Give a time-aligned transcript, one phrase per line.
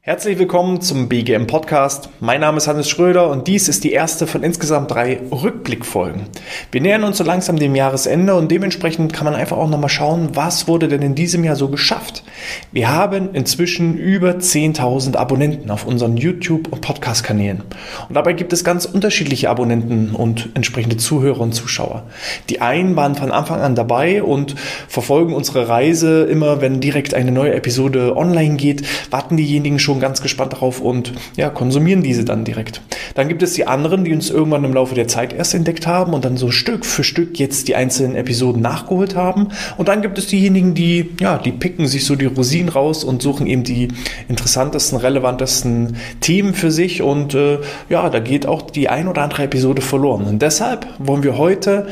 [0.00, 2.08] Herzlich willkommen zum BGM Podcast.
[2.20, 6.22] Mein Name ist Hannes Schröder und dies ist die erste von insgesamt drei Rückblickfolgen.
[6.70, 10.30] Wir nähern uns so langsam dem Jahresende und dementsprechend kann man einfach auch nochmal schauen,
[10.34, 12.22] was wurde denn in diesem Jahr so geschafft.
[12.70, 17.64] Wir haben inzwischen über 10.000 Abonnenten auf unseren YouTube- und Podcast-Kanälen.
[18.08, 22.04] Und dabei gibt es ganz unterschiedliche Abonnenten und entsprechende Zuhörer und Zuschauer.
[22.48, 24.54] Die einen waren von Anfang an dabei und
[24.86, 30.00] verfolgen unsere Reise immer, wenn direkt eine neue Episode online geht, warten diejenigen schon schon
[30.00, 32.82] ganz gespannt darauf und ja, konsumieren diese dann direkt.
[33.14, 36.12] Dann gibt es die anderen, die uns irgendwann im Laufe der Zeit erst entdeckt haben
[36.12, 39.48] und dann so Stück für Stück jetzt die einzelnen Episoden nachgeholt haben.
[39.78, 43.22] Und dann gibt es diejenigen, die, ja, die picken sich so die Rosinen raus und
[43.22, 43.88] suchen eben die
[44.28, 47.00] interessantesten, relevantesten Themen für sich.
[47.00, 50.24] Und äh, ja, da geht auch die ein oder andere Episode verloren.
[50.24, 51.88] Und deshalb wollen wir heute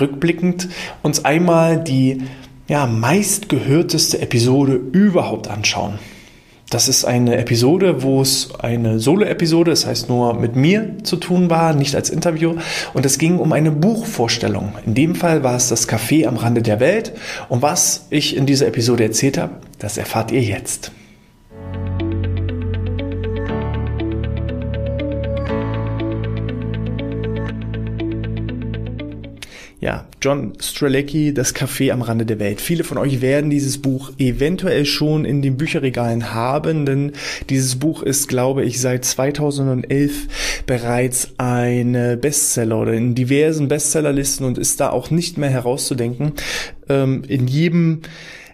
[0.00, 0.68] rückblickend
[1.02, 2.22] uns einmal die
[2.68, 5.98] ja, meistgehörteste Episode überhaupt anschauen.
[6.72, 11.50] Das ist eine Episode, wo es eine Solo-Episode, das heißt nur mit mir zu tun
[11.50, 12.54] war, nicht als Interview.
[12.94, 14.72] Und es ging um eine Buchvorstellung.
[14.86, 17.12] In dem Fall war es das Café am Rande der Welt.
[17.50, 20.92] Und was ich in dieser Episode erzählt habe, das erfahrt ihr jetzt.
[30.22, 32.60] John Strelecki, Das Café am Rande der Welt.
[32.60, 37.12] Viele von euch werden dieses Buch eventuell schon in den Bücherregalen haben, denn
[37.50, 44.58] dieses Buch ist, glaube ich, seit 2011 bereits ein Bestseller oder in diversen Bestsellerlisten und
[44.58, 46.34] ist da auch nicht mehr herauszudenken.
[46.88, 48.02] Ähm, in jedem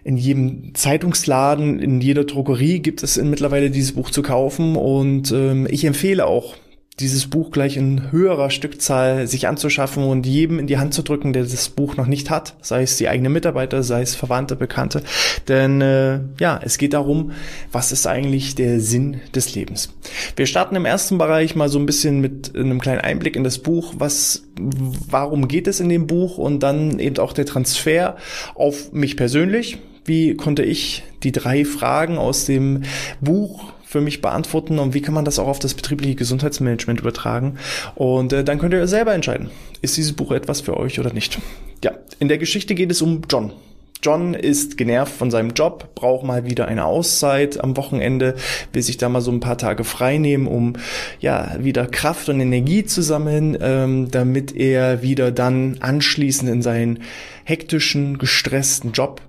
[0.03, 5.67] in jedem Zeitungsladen, in jeder Drogerie gibt es mittlerweile dieses Buch zu kaufen und ähm,
[5.69, 6.55] ich empfehle auch
[6.99, 11.33] dieses Buch gleich in höherer Stückzahl sich anzuschaffen und jedem in die Hand zu drücken,
[11.33, 15.01] der das Buch noch nicht hat, sei es die eigenen Mitarbeiter, sei es Verwandte, Bekannte.
[15.47, 17.31] Denn äh, ja, es geht darum,
[17.71, 19.93] was ist eigentlich der Sinn des Lebens.
[20.35, 23.59] Wir starten im ersten Bereich mal so ein bisschen mit einem kleinen Einblick in das
[23.59, 28.17] Buch, was, warum geht es in dem Buch und dann eben auch der Transfer
[28.55, 29.77] auf mich persönlich.
[30.05, 32.83] Wie konnte ich die drei Fragen aus dem
[33.21, 37.57] Buch für mich beantworten und wie kann man das auch auf das betriebliche Gesundheitsmanagement übertragen.
[37.95, 39.49] Und äh, dann könnt ihr selber entscheiden,
[39.81, 41.39] ist dieses Buch etwas für euch oder nicht.
[41.83, 43.51] Ja, in der Geschichte geht es um John.
[44.03, 48.35] John ist genervt von seinem Job, braucht mal wieder eine Auszeit am Wochenende,
[48.73, 50.73] will sich da mal so ein paar Tage frei nehmen, um
[51.19, 56.99] ja wieder Kraft und Energie zu sammeln, ähm, damit er wieder dann anschließend in seinen
[57.43, 59.19] hektischen, gestressten Job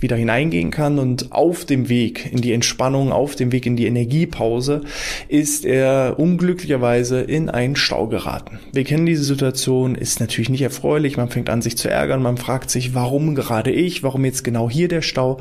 [0.00, 3.86] wieder hineingehen kann und auf dem Weg in die Entspannung, auf dem Weg in die
[3.86, 4.82] Energiepause
[5.28, 8.60] ist er unglücklicherweise in einen Stau geraten.
[8.72, 12.36] Wir kennen diese Situation, ist natürlich nicht erfreulich, man fängt an sich zu ärgern, man
[12.36, 15.38] fragt sich, warum gerade ich, warum jetzt genau hier der Stau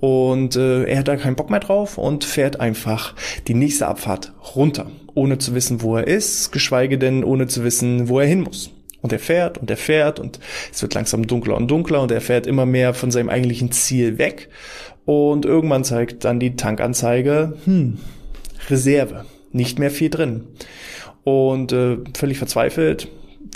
[0.00, 3.14] und äh, er hat da keinen Bock mehr drauf und fährt einfach
[3.46, 8.08] die nächste Abfahrt runter, ohne zu wissen, wo er ist, geschweige denn ohne zu wissen,
[8.08, 8.70] wo er hin muss.
[9.02, 10.40] Und er fährt und er fährt und
[10.72, 14.18] es wird langsam dunkler und dunkler und er fährt immer mehr von seinem eigentlichen Ziel
[14.18, 14.48] weg.
[15.06, 17.98] Und irgendwann zeigt dann die Tankanzeige, hm,
[18.68, 20.44] Reserve, nicht mehr viel drin.
[21.24, 23.08] Und äh, völlig verzweifelt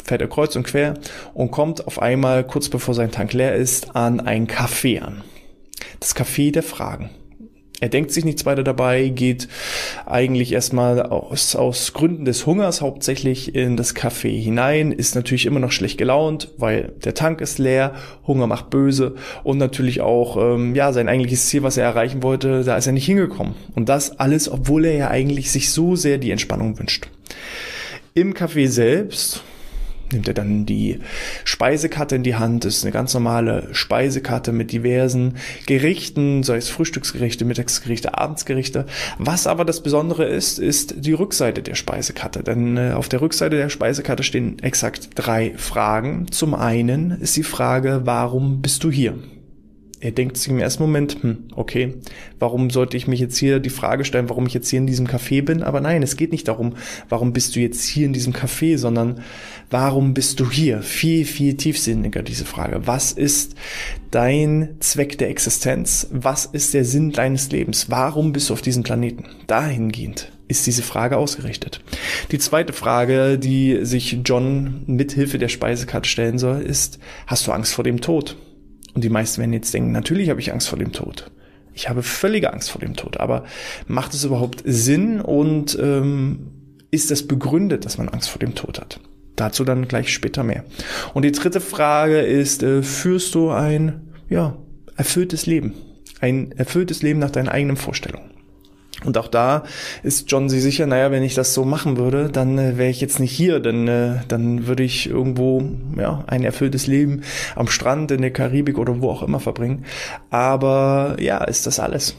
[0.02, 0.94] fährt er kreuz und quer
[1.32, 5.22] und kommt auf einmal, kurz bevor sein Tank leer ist, an ein Café an.
[6.00, 7.10] Das Café der Fragen.
[7.80, 9.48] Er denkt sich nichts weiter dabei, geht
[10.06, 15.58] eigentlich erstmal aus, aus Gründen des Hungers hauptsächlich in das Café hinein, ist natürlich immer
[15.58, 17.94] noch schlecht gelaunt, weil der Tank ist leer,
[18.26, 22.62] Hunger macht böse und natürlich auch ähm, ja sein eigentliches Ziel, was er erreichen wollte,
[22.62, 23.54] da ist er nicht hingekommen.
[23.74, 27.08] Und das alles, obwohl er ja eigentlich sich so sehr die Entspannung wünscht.
[28.14, 29.42] Im Café selbst
[30.14, 31.00] nimmt er dann die
[31.44, 32.64] Speisekarte in die Hand.
[32.64, 35.34] Das ist eine ganz normale Speisekarte mit diversen
[35.66, 38.86] Gerichten, sei es Frühstücksgerichte, Mittagsgerichte, Abendsgerichte.
[39.18, 42.42] Was aber das Besondere ist, ist die Rückseite der Speisekarte.
[42.42, 46.26] Denn äh, auf der Rückseite der Speisekarte stehen exakt drei Fragen.
[46.30, 49.14] Zum einen ist die Frage, warum bist du hier?
[50.04, 51.94] Er denkt sich im ersten Moment, hm, okay,
[52.38, 55.06] warum sollte ich mich jetzt hier die Frage stellen, warum ich jetzt hier in diesem
[55.06, 55.62] Café bin?
[55.62, 56.74] Aber nein, es geht nicht darum,
[57.08, 59.22] warum bist du jetzt hier in diesem Café, sondern
[59.70, 60.82] warum bist du hier?
[60.82, 62.86] Viel, viel tiefsinniger diese Frage.
[62.86, 63.54] Was ist
[64.10, 66.06] dein Zweck der Existenz?
[66.10, 67.88] Was ist der Sinn deines Lebens?
[67.88, 69.24] Warum bist du auf diesem Planeten?
[69.46, 71.80] Dahingehend ist diese Frage ausgerichtet.
[72.30, 77.52] Die zweite Frage, die sich John mit Hilfe der Speisekarte stellen soll, ist, hast du
[77.52, 78.36] Angst vor dem Tod?
[78.94, 81.30] Und die meisten werden jetzt denken, natürlich habe ich Angst vor dem Tod.
[81.74, 83.18] Ich habe völlige Angst vor dem Tod.
[83.18, 83.44] Aber
[83.86, 86.50] macht es überhaupt Sinn und ähm,
[86.90, 89.00] ist es begründet, dass man Angst vor dem Tod hat?
[89.34, 90.64] Dazu dann gleich später mehr.
[91.12, 94.56] Und die dritte Frage ist, äh, führst du ein ja,
[94.96, 95.74] erfülltes Leben?
[96.20, 98.33] Ein erfülltes Leben nach deinen eigenen Vorstellungen?
[99.02, 99.64] Und auch da
[100.02, 103.00] ist John sich sicher, naja, wenn ich das so machen würde, dann äh, wäre ich
[103.00, 105.62] jetzt nicht hier, denn äh, dann würde ich irgendwo
[105.98, 107.22] ja, ein erfülltes Leben
[107.56, 109.84] am Strand, in der Karibik oder wo auch immer verbringen.
[110.30, 112.14] Aber ja, ist das alles?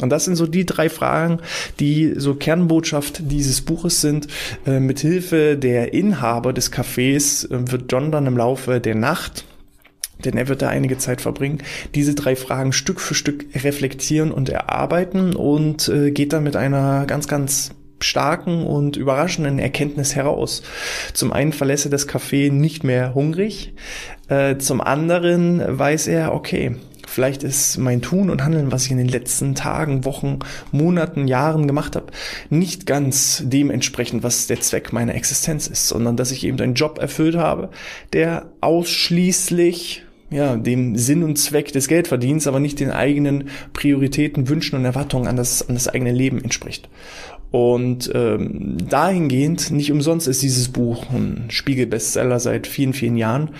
[0.00, 1.38] Und das sind so die drei Fragen,
[1.78, 4.26] die so Kernbotschaft dieses Buches sind.
[4.66, 9.44] Äh, mit Hilfe der Inhaber des Cafés äh, wird John dann im Laufe der Nacht
[10.24, 11.62] denn er wird da einige Zeit verbringen,
[11.94, 17.06] diese drei Fragen Stück für Stück reflektieren und erarbeiten und äh, geht dann mit einer
[17.06, 20.62] ganz, ganz starken und überraschenden Erkenntnis heraus.
[21.12, 23.74] Zum einen verlässt er das Café nicht mehr hungrig,
[24.28, 26.76] äh, zum anderen weiß er, okay,
[27.12, 30.38] Vielleicht ist mein Tun und Handeln, was ich in den letzten Tagen, Wochen,
[30.70, 32.06] Monaten, Jahren gemacht habe,
[32.48, 36.98] nicht ganz dementsprechend, was der Zweck meiner Existenz ist, sondern dass ich eben einen Job
[36.98, 37.68] erfüllt habe,
[38.14, 44.76] der ausschließlich ja, dem Sinn und Zweck des Geldverdienens, aber nicht den eigenen Prioritäten, Wünschen
[44.76, 46.88] und Erwartungen an das, an das eigene Leben entspricht.
[47.50, 53.50] Und ähm, dahingehend, nicht umsonst ist dieses Buch ein Spiegel-Bestseller seit vielen, vielen Jahren.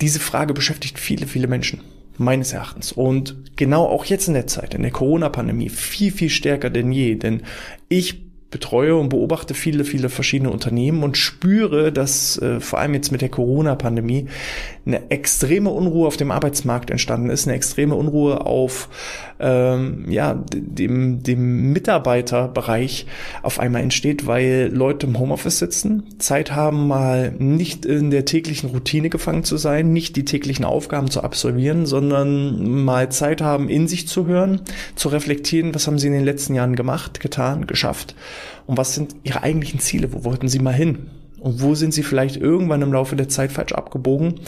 [0.00, 1.80] Diese Frage beschäftigt viele, viele Menschen,
[2.18, 2.92] meines Erachtens.
[2.92, 7.14] Und genau auch jetzt in der Zeit, in der Corona-Pandemie, viel, viel stärker denn je.
[7.16, 7.42] Denn
[7.88, 13.12] ich betreue und beobachte viele, viele verschiedene Unternehmen und spüre, dass äh, vor allem jetzt
[13.12, 14.26] mit der Corona-Pandemie
[14.86, 18.88] eine extreme Unruhe auf dem Arbeitsmarkt entstanden ist, eine extreme Unruhe auf
[19.38, 23.06] ähm, ja, dem, dem Mitarbeiterbereich
[23.42, 28.70] auf einmal entsteht, weil Leute im Homeoffice sitzen, Zeit haben, mal nicht in der täglichen
[28.70, 33.88] Routine gefangen zu sein, nicht die täglichen Aufgaben zu absolvieren, sondern mal Zeit haben, in
[33.88, 34.62] sich zu hören,
[34.96, 38.14] zu reflektieren, was haben sie in den letzten Jahren gemacht, getan, geschafft
[38.66, 41.10] und was sind ihre eigentlichen Ziele, wo wollten sie mal hin?
[41.40, 44.40] Und wo sind sie vielleicht irgendwann im Laufe der Zeit falsch abgebogen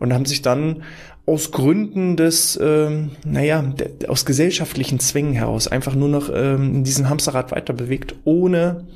[0.00, 0.82] und haben sich dann
[1.24, 6.84] aus Gründen des, ähm, naja, de, aus gesellschaftlichen Zwängen heraus einfach nur noch ähm, in
[6.84, 8.86] diesem Hamsterrad weiter bewegt, ohne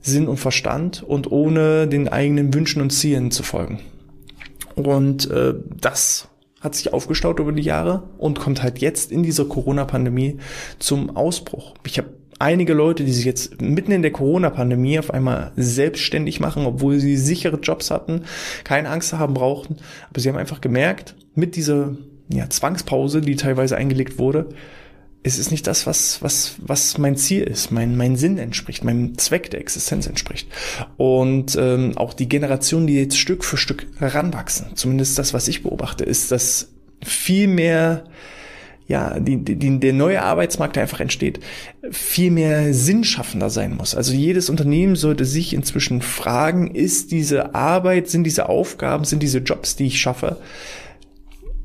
[0.00, 3.80] Sinn und Verstand und ohne den eigenen Wünschen und Zielen zu folgen.
[4.76, 6.28] Und äh, das
[6.60, 10.38] hat sich aufgestaut über die Jahre und kommt halt jetzt in dieser Corona-Pandemie
[10.78, 11.74] zum Ausbruch.
[11.84, 16.66] Ich habe einige Leute, die sich jetzt mitten in der Corona-Pandemie auf einmal selbstständig machen,
[16.66, 18.22] obwohl sie sichere Jobs hatten,
[18.64, 19.76] keine Angst haben brauchten.
[20.08, 21.96] Aber sie haben einfach gemerkt, mit dieser
[22.28, 24.48] ja, Zwangspause, die teilweise eingelegt wurde,
[25.22, 29.18] es ist nicht das, was, was, was mein Ziel ist, mein, mein Sinn entspricht, meinem
[29.18, 30.48] Zweck der Existenz entspricht.
[30.96, 35.62] Und ähm, auch die Generationen, die jetzt Stück für Stück heranwachsen, zumindest das, was ich
[35.62, 36.72] beobachte, ist, dass
[37.04, 38.04] viel mehr
[38.90, 41.38] ja, die, die, der neue Arbeitsmarkt, der einfach entsteht,
[41.92, 43.94] viel mehr sinnschaffender sein muss.
[43.94, 49.38] Also jedes Unternehmen sollte sich inzwischen fragen, ist diese Arbeit, sind diese Aufgaben, sind diese
[49.38, 50.38] Jobs, die ich schaffe,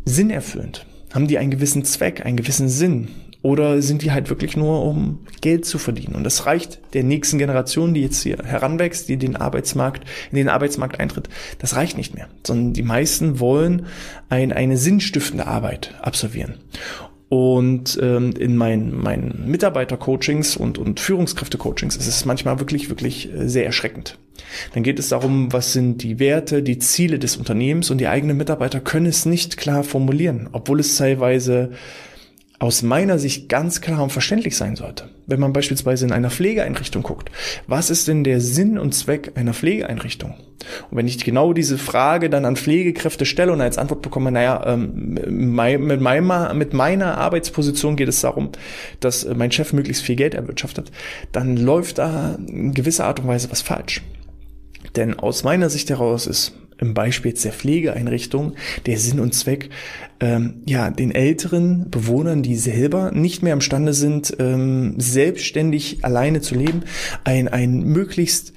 [0.06, 0.86] sinnerfüllend?
[1.16, 3.07] Haben die einen gewissen Zweck, einen gewissen Sinn?
[3.42, 6.13] Oder sind die halt wirklich nur, um Geld zu verdienen?
[6.13, 10.50] Und das reicht der nächsten Generation, die jetzt hier heranwächst, die den Arbeitsmarkt, in den
[10.50, 11.30] Arbeitsmarkt eintritt.
[11.57, 12.27] Das reicht nicht mehr.
[12.45, 13.88] Sondern die meisten wollen
[14.30, 16.56] ein, eine sinnstiftende Arbeit absolvieren.
[17.27, 23.48] Und ähm, in meinen, meinen Mitarbeiter-Coachings und, und Führungskräfte-Coachings ist es manchmal wirklich, wirklich äh,
[23.48, 24.19] sehr erschreckend.
[24.74, 28.38] Dann geht es darum, was sind die Werte, die Ziele des Unternehmens und die eigenen
[28.38, 31.72] Mitarbeiter können es nicht klar formulieren, obwohl es teilweise
[32.60, 35.10] aus meiner Sicht ganz klar und verständlich sein sollte.
[35.28, 37.29] Wenn man beispielsweise in einer Pflegeeinrichtung guckt,
[37.68, 40.36] was ist denn der Sinn und Zweck einer Pflegeeinrichtung?
[40.89, 44.63] Und wenn ich genau diese Frage dann an Pflegekräfte stelle und als Antwort bekomme, naja,
[44.65, 48.50] ähm, mit, meiner, mit meiner Arbeitsposition geht es darum,
[49.00, 50.91] dass mein Chef möglichst viel Geld erwirtschaftet,
[51.32, 54.01] dann läuft da in gewisser Art und Weise was falsch.
[54.96, 58.53] Denn aus meiner Sicht heraus ist im Beispiel der Pflegeeinrichtung
[58.86, 59.70] der Sinn und Zweck,
[60.20, 66.55] ähm, ja, den älteren Bewohnern, die selber nicht mehr imstande sind, ähm, selbstständig alleine zu
[66.55, 66.84] leben,
[67.24, 68.53] ein, ein möglichst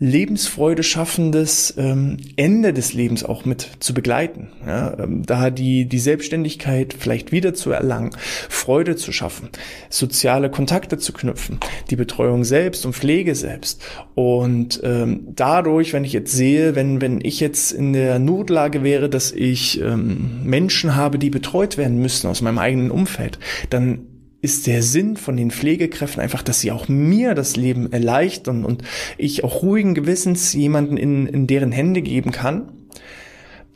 [0.00, 4.48] Lebensfreude schaffendes ähm, Ende des Lebens auch mit zu begleiten.
[4.64, 8.10] Ja, ähm, da die, die Selbstständigkeit vielleicht wieder zu erlangen,
[8.48, 9.48] Freude zu schaffen,
[9.90, 11.58] soziale Kontakte zu knüpfen,
[11.90, 13.82] die Betreuung selbst und Pflege selbst.
[14.14, 19.08] Und ähm, dadurch, wenn ich jetzt sehe, wenn, wenn ich jetzt in der Notlage wäre,
[19.08, 23.40] dass ich ähm, Menschen habe, die betreut werden müssen aus meinem eigenen Umfeld,
[23.70, 28.64] dann ist der Sinn von den Pflegekräften einfach, dass sie auch mir das Leben erleichtern
[28.64, 28.82] und
[29.16, 32.70] ich auch ruhigen Gewissens jemanden in, in deren Hände geben kann,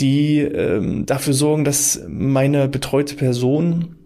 [0.00, 3.97] die ähm, dafür sorgen, dass meine betreute Person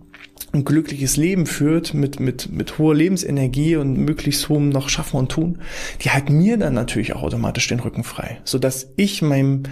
[0.52, 5.30] ein glückliches Leben führt mit, mit, mit hoher Lebensenergie und möglichst hohem noch Schaffen und
[5.30, 5.58] Tun,
[6.02, 9.64] die halten mir dann natürlich auch automatisch den Rücken frei, so dass ich meinem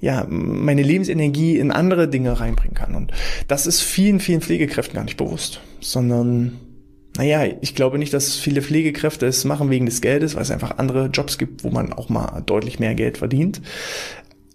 [0.00, 2.94] ja, meine Lebensenergie in andere Dinge reinbringen kann.
[2.94, 3.12] Und
[3.48, 6.58] das ist vielen, vielen Pflegekräften gar nicht bewusst, sondern
[7.16, 10.78] naja, ich glaube nicht, dass viele Pflegekräfte es machen wegen des Geldes, weil es einfach
[10.78, 13.60] andere Jobs gibt, wo man auch mal deutlich mehr Geld verdient.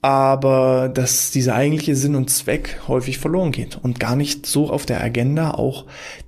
[0.01, 4.85] Aber dass dieser eigentliche Sinn und Zweck häufig verloren geht und gar nicht so auf
[4.85, 5.85] der Agenda auch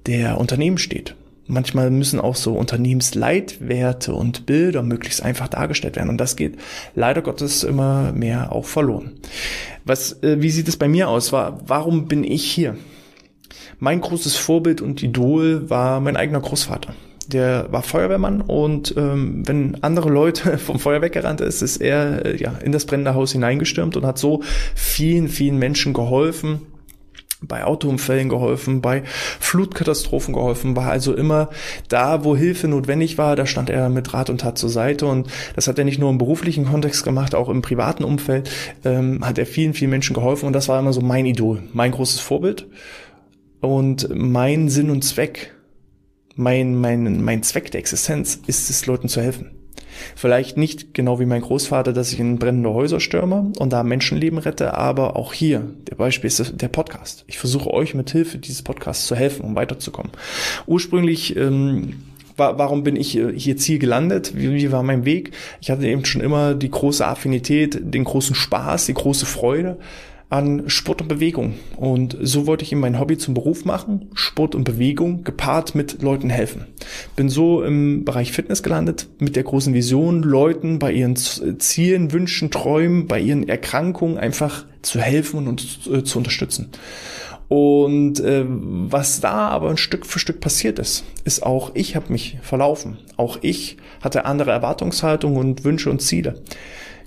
[0.07, 1.15] der Unternehmen steht.
[1.47, 6.09] Manchmal müssen auch so Unternehmensleitwerte und Bilder möglichst einfach dargestellt werden.
[6.09, 6.57] Und das geht
[6.95, 9.11] leider Gottes immer mehr auch verloren.
[9.83, 11.31] Was, äh, wie sieht es bei mir aus?
[11.31, 12.77] Warum bin ich hier?
[13.79, 16.95] Mein großes Vorbild und Idol war mein eigener Großvater.
[17.27, 22.37] Der war Feuerwehrmann und ähm, wenn andere Leute vom Feuer weggerannt ist, ist er äh,
[22.37, 24.41] ja in das brennende Haus hineingestürmt und hat so
[24.75, 26.61] vielen, vielen Menschen geholfen,
[27.47, 29.03] bei Autounfällen geholfen, bei
[29.39, 31.49] Flutkatastrophen geholfen, war also immer
[31.87, 35.27] da, wo Hilfe notwendig war, da stand er mit Rat und Tat zur Seite und
[35.55, 38.49] das hat er nicht nur im beruflichen Kontext gemacht, auch im privaten Umfeld
[38.83, 41.91] ähm, hat er vielen, vielen Menschen geholfen und das war immer so mein Idol, mein
[41.91, 42.67] großes Vorbild
[43.61, 45.53] und mein Sinn und Zweck,
[46.35, 49.51] mein, mein, mein Zweck der Existenz ist es, Leuten zu helfen.
[50.15, 54.39] Vielleicht nicht genau wie mein Großvater, dass ich in brennende Häuser stürme und da Menschenleben
[54.39, 57.23] rette, aber auch hier, der Beispiel ist der Podcast.
[57.27, 60.11] Ich versuche euch mit Hilfe dieses Podcasts zu helfen, um weiterzukommen.
[60.67, 61.93] Ursprünglich ähm,
[62.37, 64.33] warum bin ich hier Ziel gelandet?
[64.35, 65.31] Wie, war mein Weg?
[65.61, 69.77] Ich hatte eben schon immer die große Affinität, den großen Spaß, die große Freude
[70.29, 71.53] an Sport und Bewegung.
[71.77, 76.01] Und so wollte ich ihm mein Hobby zum Beruf machen, Sport und Bewegung, gepaart mit
[76.01, 76.65] Leuten helfen.
[77.15, 82.51] Bin so im Bereich Fitness gelandet, mit der großen Vision, Leuten bei ihren Zielen, Wünschen,
[82.51, 86.69] Träumen, bei ihren Erkrankungen einfach zu helfen und äh, zu unterstützen.
[87.48, 92.12] Und äh, was da aber ein Stück für Stück passiert ist, ist auch ich habe
[92.12, 92.98] mich verlaufen.
[93.17, 96.41] Auch ich hatte andere Erwartungshaltungen und Wünsche und Ziele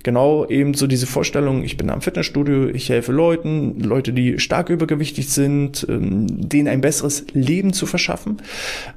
[0.03, 4.69] genau eben so diese Vorstellung, ich bin am Fitnessstudio, ich helfe Leuten, Leute, die stark
[4.69, 8.37] übergewichtig sind, ähm, denen ein besseres Leben zu verschaffen,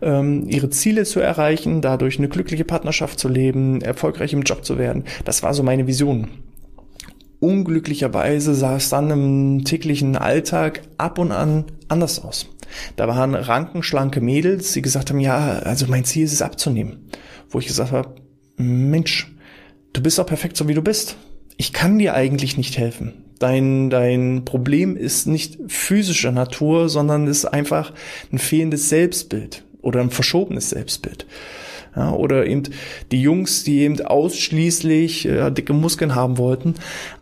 [0.00, 4.78] ähm, ihre Ziele zu erreichen, dadurch eine glückliche Partnerschaft zu leben, erfolgreich im Job zu
[4.78, 5.04] werden.
[5.25, 6.28] Das war so meine Vision.
[7.40, 12.49] Unglücklicherweise sah es dann im täglichen Alltag ab und an anders aus.
[12.97, 17.09] Da waren rankenschlanke Mädels, die gesagt haben, ja, also mein Ziel ist es abzunehmen.
[17.50, 18.14] Wo ich gesagt habe,
[18.56, 19.32] Mensch,
[19.92, 21.16] du bist auch perfekt so wie du bist.
[21.56, 23.12] Ich kann dir eigentlich nicht helfen.
[23.38, 27.92] Dein, dein Problem ist nicht physischer Natur, sondern ist einfach
[28.32, 31.26] ein fehlendes Selbstbild oder ein verschobenes Selbstbild.
[31.94, 32.62] Ja, oder eben
[33.11, 36.75] die Jungs, die eben ausschließlich äh, dicke Muskeln haben wollten,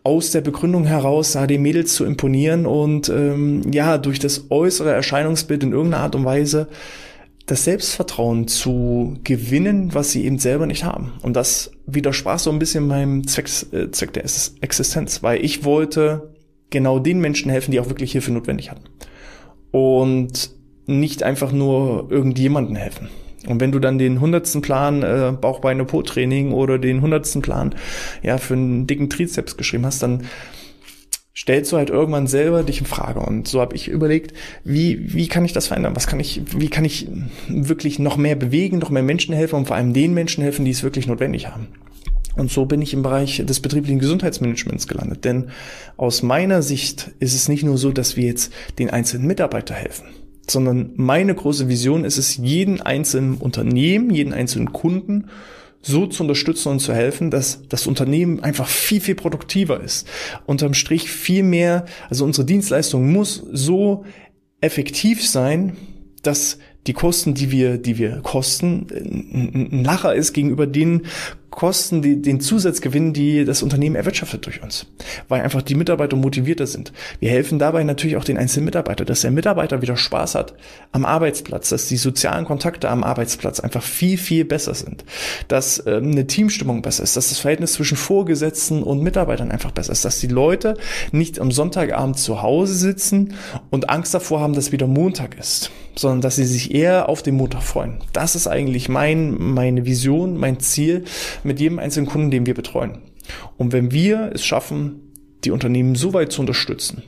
[0.05, 4.93] aus der Begründung heraus, da den Mädels zu imponieren und ähm, ja, durch das äußere
[4.93, 6.69] Erscheinungsbild in irgendeiner Art und Weise
[7.51, 11.13] das Selbstvertrauen zu gewinnen, was sie eben selber nicht haben.
[11.23, 14.25] Und das widersprach so ein bisschen meinem Zweck, äh, Zweck der
[14.61, 16.33] Existenz, weil ich wollte
[16.71, 18.85] genau den Menschen helfen, die auch wirklich Hilfe notwendig hatten.
[19.73, 20.51] Und
[20.87, 23.09] nicht einfach nur irgendjemanden helfen.
[23.49, 27.75] Und wenn du dann den hundertsten Plan äh, Bauchbeine Po Training oder den hundertsten Plan
[28.23, 30.25] ja für einen dicken Trizeps geschrieben hast, dann
[31.41, 33.21] stellst du halt irgendwann selber dich in Frage.
[33.21, 35.97] Und so habe ich überlegt, wie, wie kann ich das verändern?
[35.97, 37.09] Was kann ich, wie kann ich
[37.49, 40.71] wirklich noch mehr bewegen, noch mehr Menschen helfen und vor allem den Menschen helfen, die
[40.71, 41.69] es wirklich notwendig haben?
[42.37, 45.25] Und so bin ich im Bereich des betrieblichen Gesundheitsmanagements gelandet.
[45.25, 45.49] Denn
[45.97, 50.09] aus meiner Sicht ist es nicht nur so, dass wir jetzt den einzelnen Mitarbeiter helfen,
[50.47, 55.31] sondern meine große Vision ist es, jeden einzelnen Unternehmen, jeden einzelnen Kunden
[55.83, 60.07] so zu unterstützen und zu helfen, dass das Unternehmen einfach viel, viel produktiver ist.
[60.47, 64.05] Unterm Strich viel mehr, also unsere Dienstleistung muss so
[64.61, 65.77] effektiv sein,
[66.23, 71.03] dass die Kosten, die wir, die wir kosten, ein Lacher ist gegenüber den
[71.51, 74.87] Kosten, die, den Zusatzgewinn, die das Unternehmen erwirtschaftet durch uns,
[75.29, 76.93] weil einfach die Mitarbeiter motivierter sind.
[77.19, 80.55] Wir helfen dabei natürlich auch den einzelnen Mitarbeiter, dass der Mitarbeiter wieder Spaß hat
[80.93, 85.05] am Arbeitsplatz, dass die sozialen Kontakte am Arbeitsplatz einfach viel, viel besser sind,
[85.49, 89.93] dass ähm, eine Teamstimmung besser ist, dass das Verhältnis zwischen Vorgesetzten und Mitarbeitern einfach besser
[89.93, 90.77] ist, dass die Leute
[91.11, 93.35] nicht am Sonntagabend zu Hause sitzen
[93.71, 97.37] und Angst davor haben, dass wieder Montag ist, sondern dass sie sich eher auf den
[97.37, 97.99] Montag freuen.
[98.13, 101.05] Das ist eigentlich mein, meine Vision, mein Ziel,
[101.45, 102.99] mit jedem einzelnen Kunden, den wir betreuen.
[103.57, 105.13] Und wenn wir es schaffen,
[105.45, 107.03] die Unternehmen so weit zu unterstützen,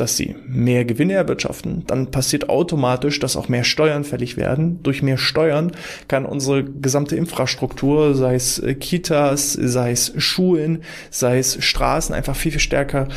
[0.00, 4.82] dass sie mehr Gewinne erwirtschaften, dann passiert automatisch, dass auch mehr Steuern fällig werden.
[4.82, 5.72] Durch mehr Steuern
[6.06, 12.36] kann unsere gesamte Infrastruktur, sei es äh, Kitas, sei es Schulen, sei es Straßen, einfach
[12.36, 13.08] viel, viel stärker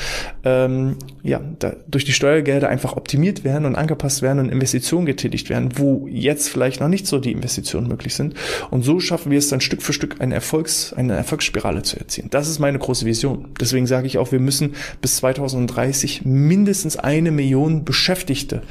[0.44, 5.50] ähm, ja, da, durch die Steuergelder einfach optimiert werden und angepasst werden und Investitionen getätigt
[5.50, 8.34] werden, wo jetzt vielleicht noch nicht so die Investitionen möglich sind.
[8.72, 12.30] Und so schaffen wir es dann Stück für Stück eine, Erfolgs-, eine Erfolgsspirale zu erzielen.
[12.32, 13.50] Das ist meine große Vision.
[13.60, 18.62] Deswegen sage ich auch, wir müssen bis 2030 mindestens mindestens eine Million Beschäftigte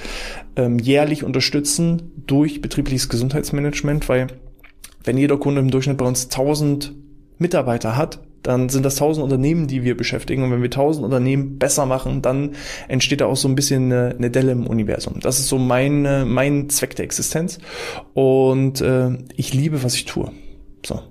[0.57, 4.29] ähm, jährlich unterstützen durch betriebliches Gesundheitsmanagement, weil
[5.05, 6.95] wenn jeder Kunde im Durchschnitt bei uns 1000
[7.37, 10.43] Mitarbeiter hat, dann sind das 1000 Unternehmen, die wir beschäftigen.
[10.43, 12.53] Und wenn wir 1000 Unternehmen besser machen, dann
[12.89, 15.21] entsteht da auch so ein bisschen eine, eine Delle im Universum.
[15.21, 17.59] Das ist so mein, mein Zweck der Existenz.
[18.15, 20.33] Und äh, ich liebe, was ich tue.
[20.87, 21.03] So.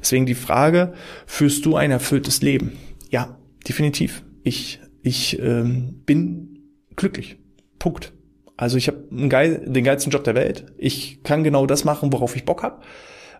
[0.00, 0.94] Deswegen die Frage,
[1.26, 2.72] führst du ein erfülltes Leben?
[3.10, 3.36] Ja,
[3.68, 4.22] definitiv.
[4.42, 6.58] Ich, ich ähm, bin
[6.96, 7.38] glücklich.
[7.78, 8.12] Punkt.
[8.56, 10.66] Also ich habe geil, den geilsten Job der Welt.
[10.76, 12.82] Ich kann genau das machen, worauf ich Bock habe.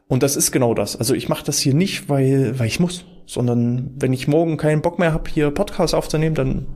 [0.06, 0.96] Und das ist genau das.
[0.96, 4.80] Also ich mache das hier nicht, weil, weil ich muss, sondern wenn ich morgen keinen
[4.80, 6.66] Bock mehr habe, hier Podcast aufzunehmen, dann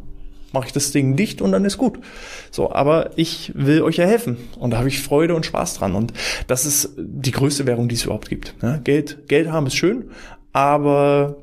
[0.53, 1.99] mache ich das Ding dicht und dann ist gut.
[2.51, 5.95] So, aber ich will euch ja helfen und da habe ich Freude und Spaß dran
[5.95, 6.12] und
[6.47, 8.62] das ist die größte Währung, die es überhaupt gibt.
[8.62, 8.81] Ne?
[8.85, 10.11] Geld, Geld haben ist schön,
[10.53, 11.39] aber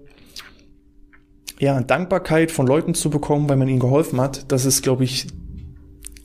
[1.59, 5.27] ja, Dankbarkeit von Leuten zu bekommen, weil man ihnen geholfen hat, das ist, glaube ich,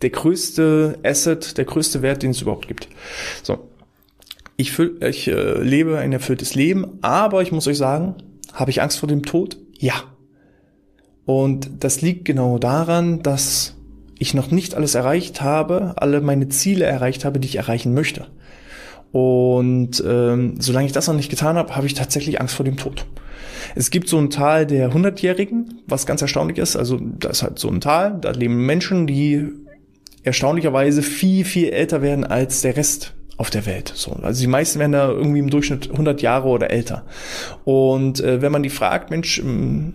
[0.00, 2.88] der größte Asset, der größte Wert, den es überhaupt gibt.
[3.42, 3.58] So,
[4.56, 8.14] ich, fühl, ich äh, lebe ein erfülltes Leben, aber ich muss euch sagen,
[8.52, 9.58] habe ich Angst vor dem Tod?
[9.78, 9.94] Ja.
[11.26, 13.76] Und das liegt genau daran, dass
[14.18, 18.28] ich noch nicht alles erreicht habe, alle meine Ziele erreicht habe, die ich erreichen möchte.
[19.10, 22.76] Und ähm, solange ich das noch nicht getan habe, habe ich tatsächlich Angst vor dem
[22.76, 23.06] Tod.
[23.74, 26.76] Es gibt so ein Tal der Hundertjährigen, was ganz erstaunlich ist.
[26.76, 29.48] Also da ist halt so ein Tal, da leben Menschen, die
[30.22, 33.92] erstaunlicherweise viel, viel älter werden als der Rest auf der Welt.
[33.94, 37.04] So, also die meisten werden da irgendwie im Durchschnitt 100 Jahre oder älter.
[37.64, 39.94] Und äh, wenn man die fragt, Mensch, ähm,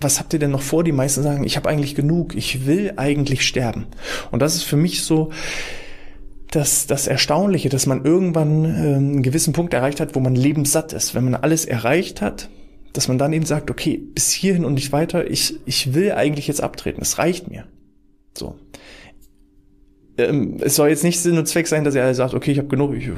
[0.00, 0.82] was habt ihr denn noch vor?
[0.82, 3.86] Die meisten sagen, ich habe eigentlich genug, ich will eigentlich sterben.
[4.32, 5.30] Und das ist für mich so
[6.50, 10.92] das, das Erstaunliche, dass man irgendwann äh, einen gewissen Punkt erreicht hat, wo man lebenssatt
[10.92, 11.14] ist.
[11.14, 12.48] Wenn man alles erreicht hat,
[12.94, 16.48] dass man dann eben sagt, okay, bis hierhin und nicht weiter, ich, ich will eigentlich
[16.48, 17.66] jetzt abtreten, es reicht mir.
[18.36, 18.56] So
[20.18, 22.68] ähm, es soll jetzt nicht Sinn und Zweck sein, dass er sagt, okay, ich habe
[22.68, 23.08] genug, ich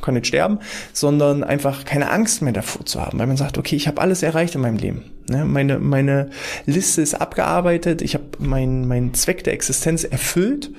[0.00, 0.58] kann jetzt sterben,
[0.92, 4.22] sondern einfach keine Angst mehr davor zu haben, weil man sagt, okay, ich habe alles
[4.22, 5.04] erreicht in meinem Leben.
[5.28, 5.44] Ne?
[5.44, 6.30] Meine, meine
[6.66, 10.72] Liste ist abgearbeitet, ich habe meinen mein Zweck der Existenz erfüllt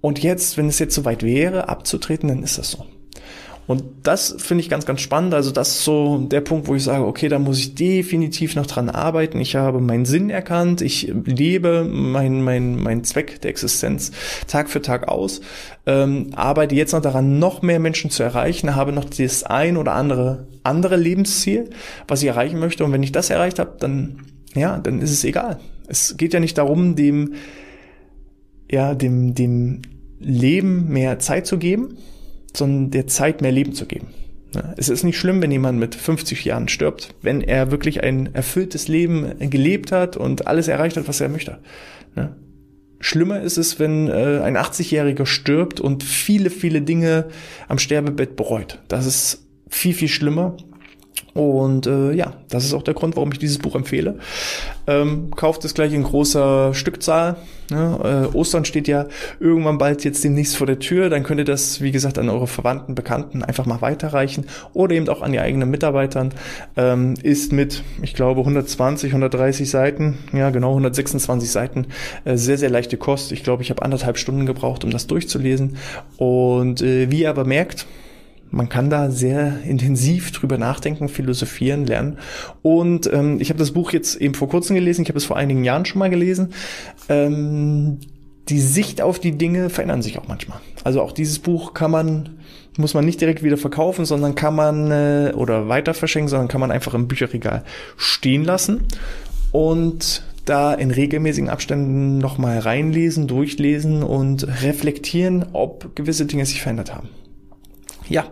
[0.00, 2.86] und jetzt, wenn es jetzt soweit wäre, abzutreten, dann ist das so.
[3.70, 5.32] Und das finde ich ganz, ganz spannend.
[5.32, 8.66] Also das ist so der Punkt, wo ich sage, okay, da muss ich definitiv noch
[8.66, 9.40] dran arbeiten.
[9.40, 10.80] Ich habe meinen Sinn erkannt.
[10.80, 14.10] Ich lebe meinen mein, mein Zweck der Existenz
[14.48, 15.40] Tag für Tag aus.
[15.86, 18.74] Ähm, arbeite jetzt noch daran, noch mehr Menschen zu erreichen.
[18.74, 21.70] Habe noch das ein oder andere andere Lebensziel,
[22.08, 22.84] was ich erreichen möchte.
[22.84, 24.16] Und wenn ich das erreicht habe, dann,
[24.52, 25.60] ja, dann ist es egal.
[25.86, 27.34] Es geht ja nicht darum, dem,
[28.68, 29.82] ja, dem, dem
[30.18, 31.98] Leben mehr Zeit zu geben,
[32.54, 34.08] sondern der Zeit mehr Leben zu geben.
[34.76, 38.88] Es ist nicht schlimm, wenn jemand mit 50 Jahren stirbt, wenn er wirklich ein erfülltes
[38.88, 41.58] Leben gelebt hat und alles erreicht hat, was er möchte.
[43.00, 47.26] Schlimmer ist es, wenn äh, ein 80-Jähriger stirbt und viele, viele Dinge
[47.66, 48.78] am Sterbebett bereut.
[48.88, 50.58] Das ist viel, viel schlimmer.
[51.32, 54.18] Und äh, ja, das ist auch der Grund, warum ich dieses Buch empfehle.
[54.86, 57.36] Ähm, kauft es gleich in großer Stückzahl.
[57.70, 58.28] Ne?
[58.32, 59.06] Äh, Ostern steht ja
[59.38, 61.10] irgendwann bald jetzt demnächst vor der Tür.
[61.10, 65.08] Dann könnt ihr das, wie gesagt, an eure Verwandten, Bekannten einfach mal weiterreichen oder eben
[65.08, 66.32] auch an die eigenen Mitarbeitern.
[66.76, 71.86] Ähm, ist mit, ich glaube, 120, 130 Seiten, ja genau, 126 Seiten,
[72.24, 73.32] äh, sehr, sehr leichte Kost.
[73.32, 75.76] Ich glaube, ich habe anderthalb Stunden gebraucht, um das durchzulesen.
[76.16, 77.86] Und äh, wie ihr aber merkt,
[78.50, 82.18] man kann da sehr intensiv drüber nachdenken, philosophieren, lernen.
[82.62, 85.36] Und ähm, ich habe das Buch jetzt eben vor kurzem gelesen, ich habe es vor
[85.36, 86.52] einigen Jahren schon mal gelesen.
[87.08, 87.98] Ähm,
[88.48, 90.60] die Sicht auf die Dinge verändern sich auch manchmal.
[90.82, 92.40] Also auch dieses Buch kann man,
[92.76, 96.60] muss man nicht direkt wieder verkaufen, sondern kann man äh, oder weiter verschenken, sondern kann
[96.60, 97.62] man einfach im Bücherregal
[97.96, 98.86] stehen lassen
[99.52, 106.92] und da in regelmäßigen Abständen nochmal reinlesen, durchlesen und reflektieren, ob gewisse Dinge sich verändert
[106.92, 107.08] haben.
[108.08, 108.26] Ja,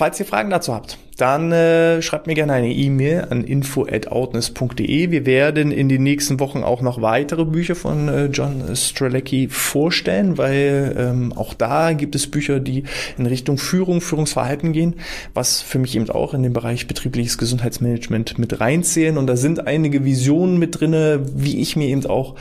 [0.00, 5.10] Falls ihr Fragen dazu habt, dann äh, schreibt mir gerne eine E-Mail an info@outness.de.
[5.10, 10.38] Wir werden in den nächsten Wochen auch noch weitere Bücher von äh, John Strelecki vorstellen,
[10.38, 12.84] weil ähm, auch da gibt es Bücher, die
[13.18, 14.94] in Richtung Führung, Führungsverhalten gehen,
[15.34, 19.18] was für mich eben auch in den Bereich betriebliches Gesundheitsmanagement mit reinzählen.
[19.18, 22.36] Und da sind einige Visionen mit drinne, wie ich mir eben auch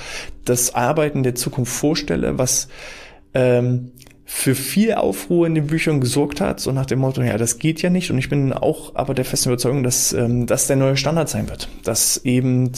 [0.46, 2.70] das Arbeiten der Zukunft vorstelle, was
[3.34, 3.92] ähm,
[4.32, 7.82] für viel Aufruhr in den Büchern gesorgt hat, so nach dem Motto, ja, das geht
[7.82, 8.12] ja nicht.
[8.12, 11.50] Und ich bin auch aber der festen Überzeugung, dass ähm, das der neue Standard sein
[11.50, 11.68] wird.
[11.84, 12.72] Dass eben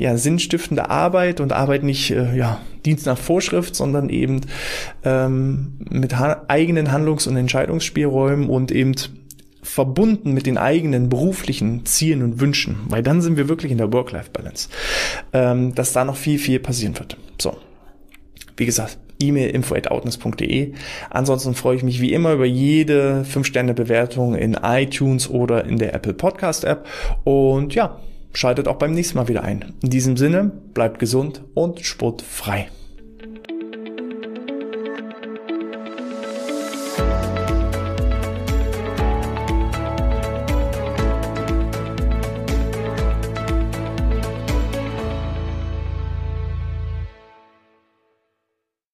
[0.00, 4.42] ja sinnstiftende Arbeit und Arbeit nicht äh, ja Dienst nach Vorschrift, sondern eben
[5.02, 8.94] ähm, mit ha eigenen Handlungs- und Entscheidungsspielräumen und eben
[9.62, 13.92] verbunden mit den eigenen beruflichen Zielen und Wünschen, weil dann sind wir wirklich in der
[13.92, 14.68] Work-Life-Balance,
[15.32, 17.16] ähm, dass da noch viel, viel passieren wird.
[17.40, 17.56] So,
[18.56, 18.98] wie gesagt,
[19.28, 20.72] E-Mail info@outness.de.
[21.10, 26.14] Ansonsten freue ich mich wie immer über jede 5-Sterne-Bewertung in iTunes oder in der Apple
[26.14, 26.86] Podcast App.
[27.24, 28.00] Und ja,
[28.32, 29.74] schaltet auch beim nächsten Mal wieder ein.
[29.82, 32.68] In diesem Sinne, bleibt gesund und sportfrei.